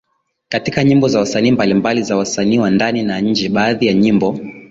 katika 0.49 0.83
nyimbo 0.83 1.07
za 1.07 1.19
wasanii 1.19 1.51
mbalimbali 1.51 2.03
za 2.03 2.17
wasanii 2.17 2.59
wa 2.59 2.69
ndani 2.69 3.03
na 3.03 3.19
nje 3.19 3.49
Baadhi 3.49 3.85
ya 3.87 3.93
nyimbo 3.93 4.39